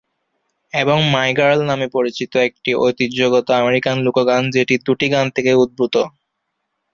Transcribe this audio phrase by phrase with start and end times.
[0.73, 5.95] এবং "my girl" নামে পরিচিত, একটি ঐতিহ্যগত আমেরিকান লোক গান, যেটি দুটি গান থেকে উদ্ভূত।